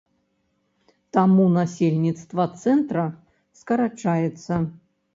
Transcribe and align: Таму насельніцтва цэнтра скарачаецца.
Таму 1.17 1.45
насельніцтва 1.59 2.49
цэнтра 2.65 3.07
скарачаецца. 3.63 4.53